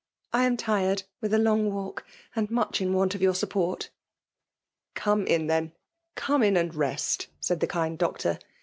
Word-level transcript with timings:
—I 0.33 0.45
am 0.45 0.57
tired 0.57 1.03
with 1.21 1.31
a 1.31 1.37
long 1.37 1.65
w 1.65 1.77
alk> 1.79 2.01
and 2.35 2.49
much 2.49 2.81
in 2.81 2.91
want 2.91 3.13
of 3.13 3.21
your 3.21 3.35
support."" 3.35 3.91
Come 4.95 5.27
in> 5.27 5.45
then,— 5.45 5.73
come 6.25 6.41
in 6.41 6.57
and 6.57 6.73
rest/* 6.73 7.27
said 7.39 7.59
the 7.59 7.67
kind 7.67 7.99
Doctor. 7.99 8.39